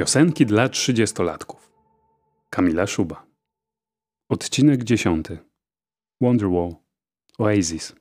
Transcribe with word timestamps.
Piosenki 0.00 0.46
dla 0.46 0.68
trzydziestolatków. 0.68 1.72
Kamila 2.50 2.86
Szuba. 2.86 3.26
Odcinek 4.28 4.84
dziesiąty. 4.84 5.38
Wonderwall. 6.20 6.74
Oasis. 7.38 7.99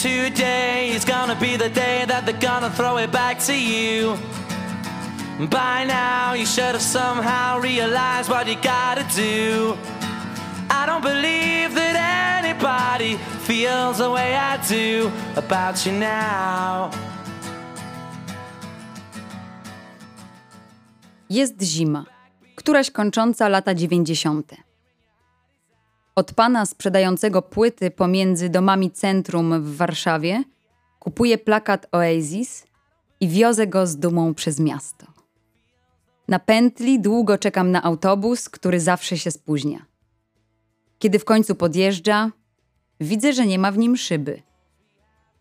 Today 0.00 0.92
is 0.96 1.04
gonna 1.04 1.36
be 1.38 1.58
the 1.58 1.68
day 1.68 2.06
that 2.06 2.24
they're 2.24 2.40
gonna 2.50 2.70
throw 2.70 2.96
it 2.96 3.12
back 3.12 3.38
to 3.40 3.52
you. 3.52 4.16
By 5.50 5.84
now, 5.84 6.32
you 6.32 6.46
should 6.46 6.74
have 6.74 6.80
somehow 6.80 7.60
realized 7.60 8.30
what 8.30 8.46
you 8.46 8.56
gotta 8.62 9.04
do. 9.14 9.76
I 10.70 10.86
don't 10.86 11.02
believe 11.02 11.74
that 11.74 11.96
anybody 12.40 13.18
feels 13.46 13.98
the 13.98 14.10
way 14.10 14.34
I 14.34 14.56
do 14.68 15.10
about 15.36 15.84
you 15.84 15.92
now. 15.92 16.90
Jest 21.30 21.62
zima, 21.62 22.04
któraś 22.54 22.90
kończąca 22.90 23.48
lata 23.48 23.74
dziewięćdziesiąte. 23.74 24.69
Od 26.14 26.34
pana 26.34 26.66
sprzedającego 26.66 27.42
płyty 27.42 27.90
pomiędzy 27.90 28.48
domami 28.48 28.90
centrum 28.90 29.62
w 29.62 29.76
Warszawie 29.76 30.44
kupuję 30.98 31.38
plakat 31.38 31.86
Oasis 31.92 32.66
i 33.20 33.28
wiozę 33.28 33.66
go 33.66 33.86
z 33.86 33.96
dumą 33.96 34.34
przez 34.34 34.60
miasto. 34.60 35.06
Na 36.28 36.38
pętli 36.38 37.00
długo 37.00 37.38
czekam 37.38 37.70
na 37.70 37.82
autobus, 37.82 38.48
który 38.48 38.80
zawsze 38.80 39.18
się 39.18 39.30
spóźnia. 39.30 39.86
Kiedy 40.98 41.18
w 41.18 41.24
końcu 41.24 41.54
podjeżdża, 41.54 42.30
widzę, 43.00 43.32
że 43.32 43.46
nie 43.46 43.58
ma 43.58 43.72
w 43.72 43.78
nim 43.78 43.96
szyby. 43.96 44.42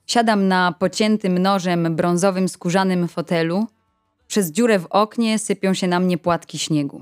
Siadam 0.07 0.47
na 0.47 0.71
pociętym 0.71 1.37
nożem 1.37 1.95
brązowym 1.95 2.49
skórzanym 2.49 3.07
fotelu. 3.07 3.67
Przez 4.27 4.51
dziurę 4.51 4.79
w 4.79 4.85
oknie 4.85 5.39
sypią 5.39 5.73
się 5.73 5.87
na 5.87 5.99
mnie 5.99 6.17
płatki 6.17 6.59
śniegu. 6.59 7.01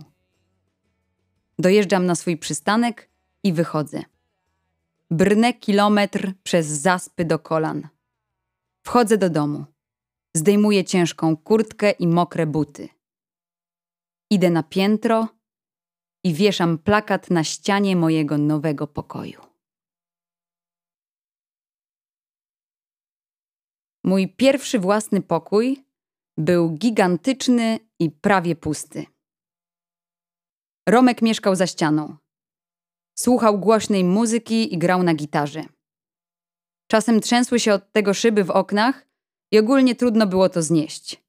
Dojeżdżam 1.59 2.05
na 2.05 2.15
swój 2.15 2.37
przystanek 2.37 3.09
i 3.47 3.53
wychodzę. 3.53 4.03
Brnę 5.11 5.53
kilometr 5.53 6.33
przez 6.43 6.67
zaspy 6.67 7.25
do 7.25 7.39
kolan. 7.39 7.87
Wchodzę 8.85 9.17
do 9.17 9.29
domu. 9.29 9.65
Zdejmuję 10.35 10.85
ciężką 10.85 11.37
kurtkę 11.37 11.91
i 11.91 12.07
mokre 12.07 12.45
buty. 12.45 12.89
Idę 14.29 14.49
na 14.49 14.63
piętro 14.63 15.27
i 16.23 16.33
wieszam 16.33 16.77
plakat 16.77 17.29
na 17.29 17.43
ścianie 17.43 17.95
mojego 17.95 18.37
nowego 18.37 18.87
pokoju. 18.87 19.41
Mój 24.03 24.35
pierwszy 24.35 24.79
własny 24.79 25.21
pokój 25.21 25.83
był 26.37 26.69
gigantyczny 26.69 27.79
i 27.99 28.11
prawie 28.11 28.55
pusty. 28.55 29.05
Romek 30.89 31.21
mieszkał 31.21 31.55
za 31.55 31.67
ścianą. 31.67 32.17
Słuchał 33.19 33.59
głośnej 33.59 34.03
muzyki 34.03 34.73
i 34.73 34.77
grał 34.77 35.03
na 35.03 35.13
gitarze. 35.13 35.63
Czasem 36.87 37.21
trzęsły 37.21 37.59
się 37.59 37.73
od 37.73 37.91
tego 37.91 38.13
szyby 38.13 38.43
w 38.43 38.51
oknach 38.51 39.07
i 39.51 39.59
ogólnie 39.59 39.95
trudno 39.95 40.27
było 40.27 40.49
to 40.49 40.61
znieść. 40.61 41.23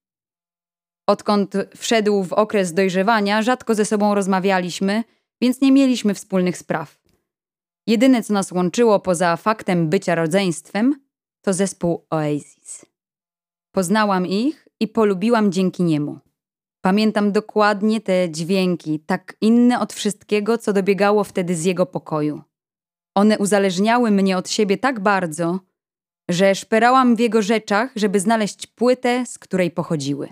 Odkąd 1.07 1.55
wszedł 1.77 2.25
w 2.25 2.33
okres 2.33 2.75
dojrzewania, 2.75 3.43
rzadko 3.43 3.75
ze 3.75 3.85
sobą 3.85 4.15
rozmawialiśmy, 4.15 5.05
więc 5.41 5.61
nie 5.61 5.73
mieliśmy 5.73 6.15
wspólnych 6.15 6.59
spraw. 6.59 6.99
Jedyne, 7.87 8.23
co 8.23 8.35
nas 8.35 8.53
łączyło 8.53 9.01
poza 9.01 9.37
faktem 9.37 9.89
bycia 9.89 10.15
rodzeństwem, 10.15 11.01
to 11.43 11.53
zespół 11.53 12.07
Oasis. 12.11 12.87
Poznałam 13.73 14.27
ich 14.27 14.69
i 14.81 14.89
polubiłam 14.89 15.53
dzięki 15.53 15.83
niemu. 15.83 16.19
Pamiętam 16.89 17.33
dokładnie 17.33 18.01
te 18.01 18.31
dźwięki, 18.31 19.01
tak 19.01 19.37
inne 19.41 19.81
od 19.81 19.93
wszystkiego, 19.93 20.59
co 20.59 20.73
dobiegało 20.73 21.25
wtedy 21.25 21.57
z 21.57 21.65
jego 21.65 21.87
pokoju. 21.87 22.43
One 23.15 23.39
uzależniały 23.39 24.11
mnie 24.11 24.37
od 24.37 24.51
siebie 24.51 24.79
tak 24.79 25.01
bardzo, 25.01 25.61
że 26.31 26.55
szperałam 26.55 27.17
w 27.17 27.21
jego 27.21 27.43
rzeczach, 27.43 27.91
żeby 27.97 28.21
znaleźć 28.21 28.67
płytę, 28.67 29.27
z 29.27 29.39
której 29.39 29.71
pochodziły. 29.71 30.29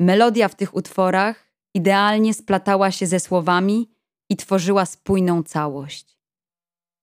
Melodia 0.00 0.48
w 0.48 0.54
tych 0.54 0.74
utworach 0.74 1.52
idealnie 1.74 2.34
splatała 2.34 2.90
się 2.90 3.06
ze 3.06 3.20
słowami 3.20 3.90
i 4.28 4.36
tworzyła 4.36 4.86
spójną 4.86 5.42
całość. 5.42 6.16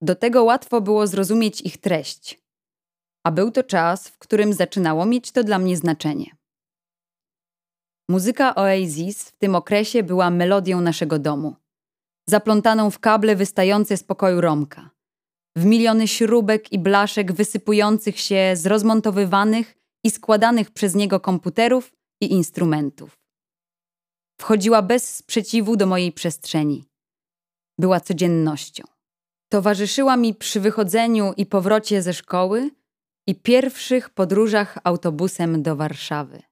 Do 0.02 0.16
tego 0.16 0.44
łatwo 0.44 0.82
było 0.82 1.08
zrozumieć 1.08 1.62
ich 1.62 1.78
treść, 1.78 2.42
a 3.24 3.32
był 3.32 3.52
to 3.52 3.64
czas, 3.64 4.08
w 4.08 4.18
którym 4.18 4.54
zaczynało 4.54 5.06
mieć 5.06 5.32
to 5.32 5.44
dla 5.44 5.60
mnie 5.60 5.78
znaczenie. 5.78 6.37
Muzyka 8.10 8.56
Oasis 8.56 9.24
w 9.24 9.38
tym 9.38 9.56
okresie 9.56 10.04
była 10.04 10.30
melodią 10.30 10.82
naszego 10.82 11.20
domu, 11.20 11.56
zaplątaną 12.30 12.92
w 12.92 13.00
kable 13.00 13.36
wystające 13.36 13.98
z 13.98 14.04
pokoju 14.04 14.42
Romka, 14.42 14.90
w 15.58 15.66
miliony 15.66 16.08
śrubek 16.08 16.72
i 16.72 16.80
blaszek 16.80 17.32
wysypujących 17.32 18.20
się 18.20 18.52
z 18.56 18.66
rozmontowywanych 18.66 19.78
i 20.04 20.12
składanych 20.12 20.72
przez 20.72 20.96
niego 20.96 21.20
komputerów 21.20 21.94
i 22.22 22.32
instrumentów. 22.32 23.18
Wchodziła 24.42 24.82
bez 24.82 25.16
sprzeciwu 25.16 25.76
do 25.76 25.86
mojej 25.86 26.12
przestrzeni. 26.12 26.86
Była 27.80 28.00
codziennością. 28.00 28.84
Towarzyszyła 29.52 30.18
mi 30.18 30.34
przy 30.34 30.60
wychodzeniu 30.60 31.34
i 31.38 31.46
powrocie 31.46 32.02
ze 32.02 32.14
szkoły 32.14 32.72
i 33.28 33.36
pierwszych 33.36 34.10
podróżach 34.10 34.78
autobusem 34.84 35.64
do 35.64 35.76
Warszawy. 35.76 36.47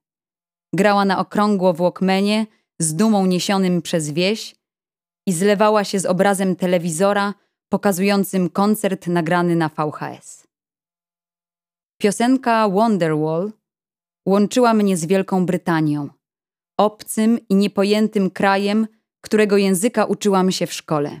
Grała 0.74 1.04
na 1.04 1.18
okrągło 1.18 1.72
w 1.72 1.76
Walkmanie 1.76 2.46
z 2.78 2.94
dumą 2.94 3.26
niesionym 3.26 3.82
przez 3.82 4.10
wieś 4.10 4.56
i 5.26 5.32
zlewała 5.32 5.84
się 5.84 6.00
z 6.00 6.06
obrazem 6.06 6.56
telewizora 6.56 7.34
pokazującym 7.68 8.50
koncert 8.50 9.06
nagrany 9.06 9.56
na 9.56 9.68
VHS. 9.68 10.46
Piosenka 12.00 12.68
Wonderwall 12.68 13.52
łączyła 14.26 14.74
mnie 14.74 14.96
z 14.96 15.04
Wielką 15.04 15.46
Brytanią, 15.46 16.08
obcym 16.78 17.48
i 17.48 17.54
niepojętym 17.54 18.30
krajem, 18.30 18.86
którego 19.20 19.56
języka 19.56 20.04
uczyłam 20.04 20.52
się 20.52 20.66
w 20.66 20.72
szkole. 20.72 21.20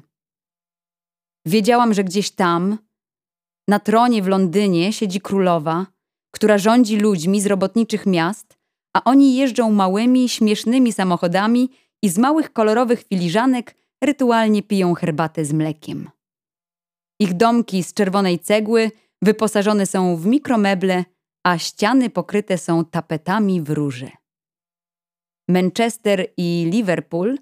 Wiedziałam, 1.46 1.94
że 1.94 2.04
gdzieś 2.04 2.30
tam, 2.30 2.78
na 3.68 3.80
tronie 3.80 4.22
w 4.22 4.28
Londynie, 4.28 4.92
siedzi 4.92 5.20
królowa, 5.20 5.86
która 6.30 6.58
rządzi 6.58 6.96
ludźmi 6.96 7.40
z 7.40 7.46
robotniczych 7.46 8.06
miast, 8.06 8.56
a 8.96 9.04
oni 9.04 9.36
jeżdżą 9.36 9.72
małymi, 9.72 10.28
śmiesznymi 10.28 10.92
samochodami 10.92 11.70
i 12.02 12.08
z 12.08 12.18
małych 12.18 12.52
kolorowych 12.52 13.02
filiżanek 13.02 13.74
rytualnie 14.04 14.62
piją 14.62 14.94
herbatę 14.94 15.44
z 15.44 15.52
mlekiem. 15.52 16.10
Ich 17.20 17.34
domki 17.34 17.82
z 17.82 17.94
czerwonej 17.94 18.38
cegły 18.38 18.90
wyposażone 19.22 19.86
są 19.86 20.16
w 20.16 20.26
mikromeble, 20.26 21.04
a 21.44 21.58
ściany 21.58 22.10
pokryte 22.10 22.58
są 22.58 22.84
tapetami 22.84 23.62
w 23.62 23.70
róże. 23.70 24.10
Manchester 25.48 26.26
i 26.36 26.68
Liverpool 26.72 27.38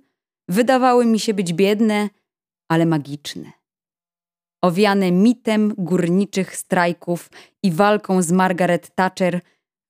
wydawały 0.48 1.06
mi 1.06 1.20
się 1.20 1.34
być 1.34 1.52
biedne, 1.52 2.08
ale 2.68 2.86
magiczne. 2.86 3.52
Owiane 4.62 5.12
mitem 5.12 5.74
górniczych 5.78 6.56
strajków 6.56 7.30
i 7.62 7.72
walką 7.72 8.22
z 8.22 8.32
Margaret 8.32 8.94
Thatcher 8.94 9.40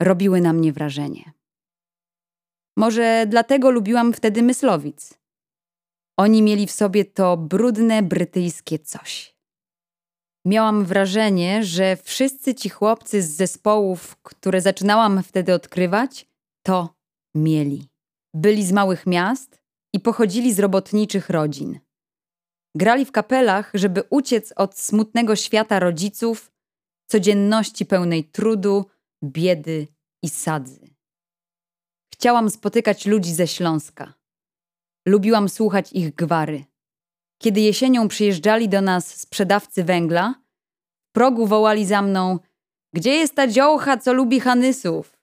robiły 0.03 0.41
na 0.41 0.53
mnie 0.53 0.73
wrażenie. 0.73 1.33
Może 2.76 3.26
dlatego 3.29 3.71
lubiłam 3.71 4.12
wtedy 4.12 4.43
Myslowic. 4.43 5.15
Oni 6.17 6.43
mieli 6.43 6.67
w 6.67 6.73
sobie 6.73 7.05
to 7.05 7.37
brudne 7.37 8.03
brytyjskie 8.03 8.79
coś. 8.79 9.35
Miałam 10.47 10.85
wrażenie, 10.85 11.65
że 11.65 11.97
wszyscy 11.97 12.55
ci 12.55 12.69
chłopcy 12.69 13.23
z 13.23 13.37
zespołów, 13.37 14.17
które 14.23 14.61
zaczynałam 14.61 15.23
wtedy 15.23 15.55
odkrywać, 15.55 16.26
to 16.67 16.94
mieli. 17.35 17.88
Byli 18.35 18.67
z 18.67 18.73
małych 18.73 19.06
miast 19.06 19.61
i 19.94 20.00
pochodzili 20.00 20.53
z 20.53 20.59
robotniczych 20.59 21.31
rodzin. 21.31 21.81
Grali 22.76 23.05
w 23.05 23.12
kapelach, 23.12 23.71
żeby 23.75 24.03
uciec 24.11 24.53
od 24.56 24.79
smutnego 24.79 25.37
świata 25.37 25.79
rodziców, 25.79 26.53
codzienności 27.11 27.87
pełnej 27.87 28.25
trudu, 28.25 28.87
biedy 29.25 29.87
i 30.23 30.29
sadzy. 30.29 30.84
Chciałam 32.25 32.50
spotykać 32.50 33.06
ludzi 33.06 33.35
ze 33.35 33.47
Śląska. 33.47 34.15
Lubiłam 35.09 35.49
słuchać 35.49 35.93
ich 35.93 36.15
gwary. 36.15 36.65
Kiedy 37.43 37.61
jesienią 37.61 38.09
przyjeżdżali 38.09 38.69
do 38.69 38.81
nas 38.81 39.21
sprzedawcy 39.21 39.85
węgla, 39.85 40.35
progu 41.12 41.47
wołali 41.47 41.87
za 41.87 42.03
mną: 42.03 42.38
Gdzie 42.94 43.11
jest 43.11 43.35
ta 43.35 43.47
dziołcha, 43.47 43.97
co 43.97 44.12
lubi 44.12 44.41
Hanysów? 44.41 45.19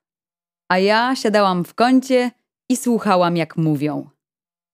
A 0.70 0.78
ja 0.80 1.16
siadałam 1.16 1.64
w 1.64 1.74
kącie 1.74 2.32
i 2.70 2.78
słuchałam, 2.78 3.38
jak 3.38 3.58
mówią. 3.58 4.10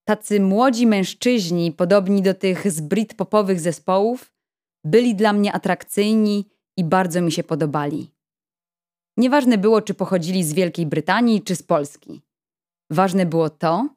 Tacy 0.07 0.39
młodzi 0.39 0.87
mężczyźni, 0.87 1.71
podobni 1.71 2.21
do 2.21 2.33
tych 2.33 2.71
z 2.71 2.81
brit-popowych 2.81 3.59
zespołów, 3.59 4.33
byli 4.83 5.15
dla 5.15 5.33
mnie 5.33 5.53
atrakcyjni 5.53 6.45
i 6.77 6.83
bardzo 6.83 7.21
mi 7.21 7.31
się 7.31 7.43
podobali. 7.43 8.16
Nieważne 9.17 9.57
było, 9.57 9.81
czy 9.81 9.93
pochodzili 9.93 10.43
z 10.43 10.53
Wielkiej 10.53 10.85
Brytanii, 10.85 11.41
czy 11.41 11.55
z 11.55 11.63
Polski. 11.63 12.21
Ważne 12.91 13.25
było 13.25 13.49
to, 13.49 13.89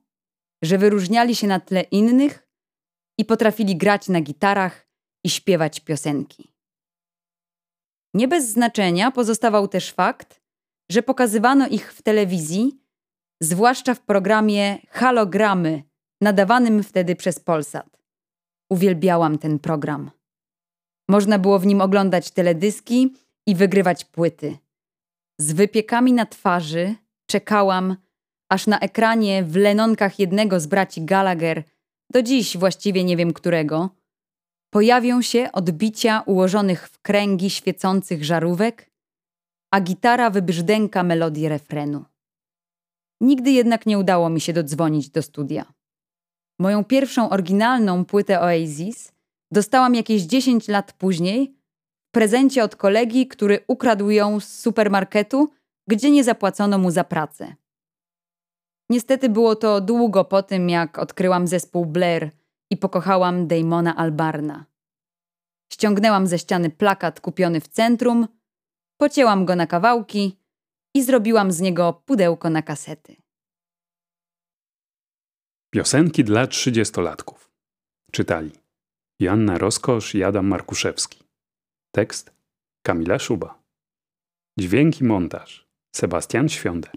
że 0.63 0.79
wyróżniali 0.79 1.37
się 1.37 1.47
na 1.47 1.61
tle 1.61 1.83
innych 1.83 2.49
i 3.19 3.25
potrafili 3.25 3.77
grać 3.77 4.09
na 4.09 4.21
gitarach 4.21 4.87
i 5.25 5.31
śpiewać 5.31 5.81
piosenki. 5.81 6.53
Nie 8.15 8.29
bez 8.29 8.49
znaczenia 8.49 9.11
pozostawał 9.11 9.69
też 9.69 9.93
fakt, 9.93 10.41
że 10.91 11.03
pokazywano 11.03 11.69
ich 11.69 11.93
w 11.93 12.03
telewizji, 12.03 12.81
zwłaszcza 13.43 13.95
w 13.95 14.01
programie 14.01 14.79
Halogramy, 14.89 15.83
nadawanym 16.21 16.83
wtedy 16.83 17.17
przez 17.17 17.41
Polsat. 17.41 18.03
Uwielbiałam 18.71 19.39
ten 19.39 19.59
program. 19.59 20.11
Można 21.09 21.39
było 21.39 21.59
w 21.59 21.67
nim 21.67 21.81
oglądać 21.81 22.31
teledyski 22.31 23.15
i 23.47 23.55
wygrywać 23.55 24.05
płyty. 24.05 24.59
Z 25.41 25.53
wypiekami 25.53 26.13
na 26.13 26.27
twarzy 26.27 26.95
czekałam, 27.27 27.97
aż 28.49 28.67
na 28.67 28.79
ekranie 28.79 29.45
w 29.45 29.57
lenonkach 29.57 30.19
jednego 30.19 30.61
z 30.61 30.67
braci 30.67 31.05
Gallagher, 31.05 31.65
do 32.11 32.23
dziś 32.23 32.57
właściwie 32.57 33.05
nie 33.05 33.17
wiem 33.17 33.33
którego, 33.33 33.91
pojawią 34.71 35.23
się 35.23 35.53
odbicia 35.53 36.21
ułożonych 36.27 36.89
w 36.89 36.99
kręgi 36.99 37.51
świecących 37.51 38.25
żarówek, 38.25 38.91
a 39.71 39.81
gitara 39.81 40.31
wybrzdęka 40.31 41.03
melodię 41.03 41.49
refrenu. 41.49 42.05
Nigdy 43.21 43.51
jednak 43.51 43.87
nie 43.87 43.99
udało 43.99 44.31
mi 44.31 44.41
się 44.41 44.53
dodzwonić 44.53 45.11
do 45.11 45.23
studia. 45.23 45.73
Moją 46.59 46.85
pierwszą 46.85 47.31
oryginalną 47.31 48.05
płytę 48.05 48.41
Oasis 48.41 49.13
dostałam 49.51 49.95
jakieś 49.95 50.23
10 50.23 50.69
lat 50.69 50.93
później 50.93 51.60
prezencie 52.11 52.65
od 52.65 52.77
kolegi, 52.77 53.27
który 53.27 53.65
ukradł 53.69 54.11
ją 54.11 54.41
z 54.41 54.59
supermarketu, 54.61 55.51
gdzie 55.89 56.11
nie 56.11 56.25
zapłacono 56.25 56.79
mu 56.79 56.91
za 56.91 57.05
pracę. 57.05 57.55
Niestety 58.91 59.29
było 59.29 59.57
to 59.57 59.81
długo 59.81 60.25
po 60.25 60.43
tym, 60.43 60.69
jak 60.69 60.99
odkryłam 60.99 61.47
zespół 61.47 61.87
Blair 61.87 62.31
i 62.71 62.77
pokochałam 62.77 63.47
Damona 63.47 63.97
Albarna. 63.97 64.67
Ściągnęłam 65.73 66.27
ze 66.27 66.39
ściany 66.39 66.71
plakat 66.71 67.21
kupiony 67.21 67.61
w 67.61 67.69
centrum, 67.69 68.29
pocięłam 68.97 69.45
go 69.45 69.57
na 69.57 69.67
kawałki 69.67 70.37
i 70.95 71.03
zrobiłam 71.03 71.53
z 71.53 71.61
niego 71.61 72.03
pudełko 72.07 72.51
na 72.51 72.63
kasety. 72.63 73.17
Piosenki 75.71 76.25
dla 76.25 76.47
trzydziestolatków. 76.47 77.51
Czytali 78.13 78.51
Joanna 79.21 79.59
Roskosz 79.59 80.15
i 80.15 80.25
Adam 80.25 80.47
Markuszewski. 80.47 81.20
Tekst 81.93 82.33
Kamila 82.83 83.19
Szuba. 83.19 83.63
Dźwięk 84.59 85.01
i 85.01 85.05
montaż 85.05 85.67
Sebastian 85.97 86.49
Świąder. 86.49 86.93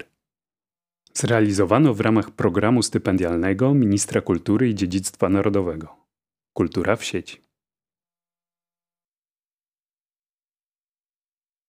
Zrealizowano 1.14 1.94
w 1.94 2.00
ramach 2.00 2.30
programu 2.30 2.82
stypendialnego 2.82 3.74
Ministra 3.74 4.20
Kultury 4.20 4.68
i 4.68 4.74
Dziedzictwa 4.74 5.28
Narodowego. 5.28 5.96
Kultura 6.52 6.96
w 6.96 7.04
sieci. 7.04 7.43